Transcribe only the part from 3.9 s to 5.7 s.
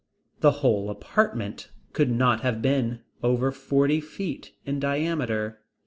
feet in diameter.